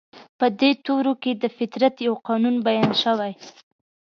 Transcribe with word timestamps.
په 0.39 0.45
دې 0.59 0.71
تورو 0.85 1.13
کې 1.21 1.31
د 1.35 1.43
فطرت 1.57 1.95
يو 2.07 2.13
قانون 2.27 2.55
بيان 2.67 2.91
شوی. 3.03 3.31